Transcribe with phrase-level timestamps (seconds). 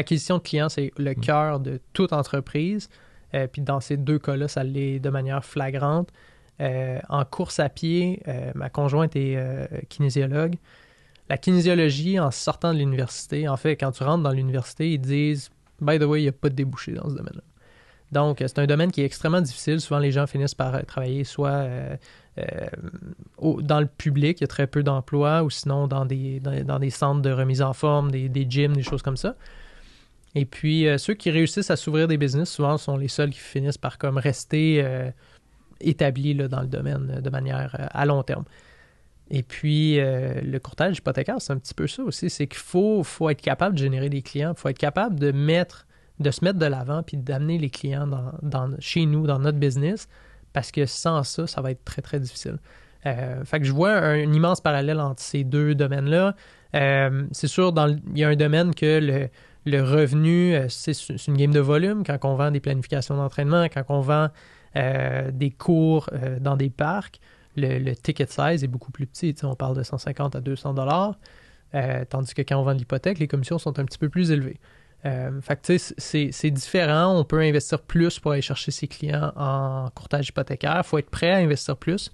[0.00, 1.20] l'acquisition de clients, c'est le Mm.
[1.20, 2.88] cœur de toute entreprise.
[3.34, 6.08] Euh, puis dans ces deux cas-là, ça l'est de manière flagrante.
[6.60, 9.38] Euh, en course à pied, euh, ma conjointe est
[9.88, 10.56] kinésiologue.
[11.28, 15.50] La kinésiologie, en sortant de l'université, en fait, quand tu rentres dans l'université, ils disent
[15.80, 17.42] By the way, il n'y a pas de débouché dans ce domaine-là.
[18.12, 19.80] Donc, c'est un domaine qui est extrêmement difficile.
[19.80, 21.64] Souvent, les gens finissent par travailler soit
[23.38, 26.64] au- dans le public, il y a très peu d'emplois, ou sinon dans des, dans,
[26.64, 29.34] dans des centres de remise en forme, des, des gyms, des choses comme ça.
[30.34, 33.40] Et puis, euh, ceux qui réussissent à s'ouvrir des business, souvent, sont les seuls qui
[33.40, 35.10] finissent par comme rester euh,
[35.80, 38.44] établis là, dans le domaine euh, de manière à long terme.
[39.32, 42.28] Et puis, le courtage hypothécaire, c'est un petit peu ça aussi.
[42.28, 44.54] C'est qu'il faut, faut être capable de générer des clients.
[44.56, 45.86] Il faut être capable de mettre,
[46.18, 48.08] de se mettre de l'avant puis d'amener les clients
[48.42, 50.08] dans, chez nous, dans notre business,
[50.52, 52.58] parce que sans ça, ça va être très, très difficile.
[53.04, 56.34] Fait que je vois un, immense parallèle entre ces deux domaines-là.
[57.30, 57.72] C'est sûr,
[58.12, 59.28] il y a un domaine que le,
[59.66, 62.02] le revenu, euh, c'est une game de volume.
[62.04, 64.28] Quand on vend des planifications d'entraînement, quand on vend
[64.76, 67.20] euh, des cours euh, dans des parcs,
[67.56, 69.34] le, ticket size est beaucoup plus petit.
[69.42, 71.18] On parle de 150 à 200 dollars,
[72.08, 74.58] tandis que quand on vend de l'hypothèque, les commissions sont un petit peu plus élevées.
[75.98, 77.18] C'est différent.
[77.18, 80.76] On peut investir plus pour aller chercher ses clients en courtage hypothécaire.
[80.78, 82.12] Il faut être prêt à investir plus,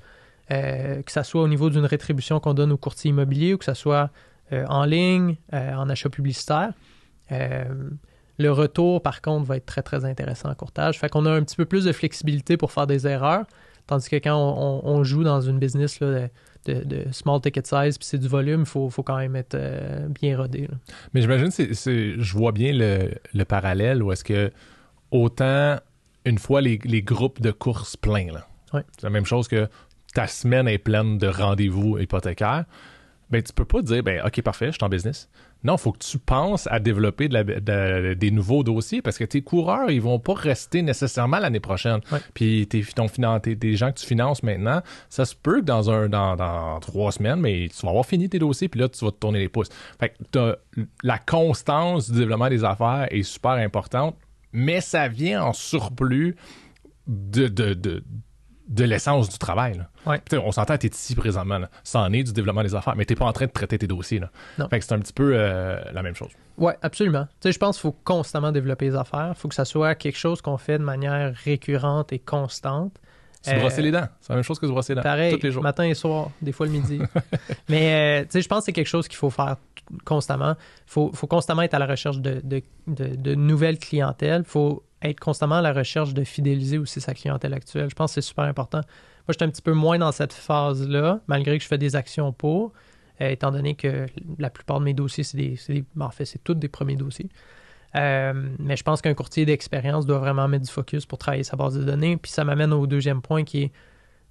[0.49, 3.75] que ce soit au niveau d'une rétribution qu'on donne au courtier immobilier ou que ce
[3.75, 4.11] soit
[4.51, 6.73] en ligne, en achat publicitaire.
[7.33, 7.65] Euh,
[8.39, 10.99] le retour, par contre, va être très, très intéressant en courtage.
[10.99, 13.45] Fait qu'on a un petit peu plus de flexibilité pour faire des erreurs.
[13.87, 16.29] Tandis que quand on, on- on joue dans une business là,
[16.67, 19.37] de, de- de small ticket size, puis c'est du volume, il faut, faut quand même
[19.37, 20.63] être euh, bien rodé.
[20.63, 20.75] là.
[21.15, 24.51] Mais j'imagine, c'est, c'est- je vois bien le, le parallèle où est-ce que
[25.11, 25.79] autant
[26.25, 28.47] une fois les, les groupes de courses pleins, là,
[28.99, 29.69] c'est la même chose que
[30.13, 32.65] ta semaine est pleine de rendez-vous hypothécaires,
[33.31, 35.29] ben tu peux pas dire, ben ok, parfait, je suis en business.
[35.65, 39.19] Non, il faut que tu penses à développer de la- de- des nouveaux dossiers parce
[39.19, 42.01] que tes coureurs, ils vont pas rester nécessairement l'année prochaine.
[42.13, 42.21] Ouais.
[42.35, 43.09] Puis tes, ton
[43.41, 46.79] tes- des gens que tu finances maintenant, ça se peut que dans un dans, dans
[46.81, 49.41] trois semaines, mais tu vas avoir fini tes dossiers, puis là, tu vas te tourner
[49.41, 49.71] les pouces.
[49.99, 50.57] Fait que
[51.03, 54.15] la constance du développement des affaires est super importante,
[54.53, 56.37] mais ça vient en surplus
[57.09, 58.05] de, de, de,
[58.69, 59.77] de l'essence du travail.
[59.79, 59.89] là.
[60.07, 60.21] Ouais.
[60.29, 61.59] Tu on s'entend, t'es ici présentement.
[61.59, 61.69] Là.
[61.85, 63.87] Ça en est du développement des affaires, mais t'es pas en train de traiter tes
[63.87, 64.19] dossiers.
[64.19, 64.31] Là.
[64.59, 64.69] Non.
[64.69, 66.31] Fait que c'est un petit peu euh, la même chose.
[66.59, 67.25] Oui, absolument.
[67.41, 69.33] Tu sais, je pense qu'il faut constamment développer les affaires.
[69.37, 72.93] Il faut que ça soit quelque chose qu'on fait de manière récurrente et constante.
[73.43, 74.09] Se Euh, brosser les dents.
[74.21, 75.03] C'est la même chose que se brosser les dents.
[75.05, 75.63] Pareil, Tous les jours.
[75.63, 76.99] matin et soir, des fois le midi.
[77.69, 79.57] Mais euh, tu sais, je pense que c'est quelque chose qu'il faut faire
[80.05, 80.53] constamment.
[80.59, 84.43] Il faut, faut constamment être à la recherche de, de, de, de nouvelles clientèles.
[84.45, 87.89] Il faut être constamment à la recherche de fidéliser aussi sa clientèle actuelle.
[87.91, 88.79] Je pense que c'est super important.
[88.79, 91.97] Moi, je suis un petit peu moins dans cette phase-là, malgré que je fais des
[91.97, 92.73] actions pour,
[93.21, 94.07] euh, étant donné que
[94.39, 97.29] la plupart de mes dossiers, c'est des, ben, en fait, c'est tous des premiers dossiers.
[97.95, 101.57] Euh, mais je pense qu'un courtier d'expérience doit vraiment mettre du focus pour travailler sa
[101.57, 102.17] base de données.
[102.17, 103.73] Puis ça m'amène au deuxième point qui est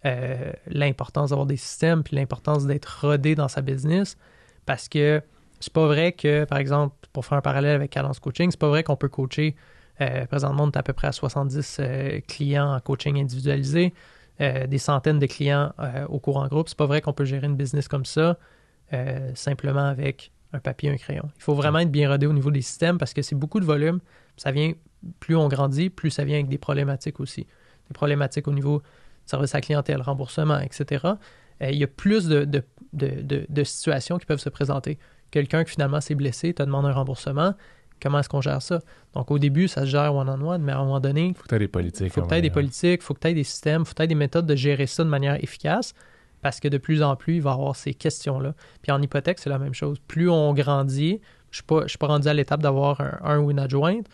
[0.05, 4.17] euh, l'importance d'avoir des systèmes, puis l'importance d'être rodé dans sa business.
[4.65, 5.21] Parce que
[5.59, 8.69] c'est pas vrai que, par exemple, pour faire un parallèle avec Cadence Coaching, c'est pas
[8.69, 9.55] vrai qu'on peut coacher.
[10.01, 13.93] Euh, présentement, on est à peu près à 70 euh, clients en coaching individualisé,
[14.41, 15.71] euh, des centaines de clients
[16.09, 16.67] au cours en groupe.
[16.69, 18.37] C'est pas vrai qu'on peut gérer une business comme ça
[19.33, 21.29] simplement avec un papier et un crayon.
[21.35, 23.65] Il faut vraiment être bien rodé au niveau des systèmes parce que c'est beaucoup de
[23.65, 23.99] volume.
[24.37, 24.73] Ça vient,
[25.19, 27.41] plus on grandit, plus ça vient avec des problématiques aussi.
[27.89, 28.81] Des problématiques au niveau
[29.25, 31.05] service à clientèle, remboursement, etc.
[31.61, 32.45] Il y a plus de-
[32.93, 34.97] de situations qui peuvent se présenter.
[35.31, 37.55] Quelqu'un qui finalement s'est blessé, te demande un remboursement.
[38.01, 38.79] Comment est-ce qu'on gère ça?
[39.13, 41.55] Donc au début, ça se gère one-on-one, mais à un moment donné, Faut que tu
[41.55, 42.07] aies des politiques.
[42.07, 43.85] il faut que tu aies des politiques, il faut que tu aies des systèmes, il
[43.85, 45.93] faut que tu aies des méthodes de gérer ça de manière efficace
[46.41, 48.53] parce que de plus en plus, il va y avoir ces questions-là.
[48.83, 49.97] Puis en hypothèque, c'est la même chose.
[50.07, 51.19] Plus on grandit,
[51.51, 54.05] je ne suis pas rendu à l'étape d'avoir un, un ou une adjointe.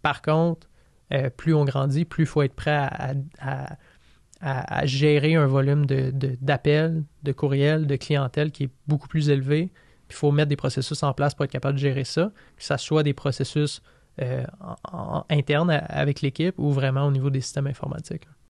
[0.00, 0.68] Par contre,
[1.12, 3.76] euh, plus on grandit, plus il faut être prêt à, à- à-
[4.40, 9.08] à- à gérer un volume de- de- d'appels, de, courriels, de clientèle qui est beaucoup
[9.08, 9.70] plus élevé.
[10.14, 12.76] Il faut mettre des processus en place pour être capable de gérer ça, que ce
[12.76, 13.82] soit des processus
[14.22, 14.44] euh,
[14.92, 18.28] en- internes avec l'équipe ou vraiment au niveau des systèmes informatiques.